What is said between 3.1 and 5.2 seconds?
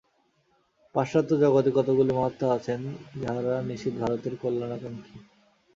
যাঁহারা নিশ্চিত ভারতের কল্যাণাকাঙ্ক্ষী।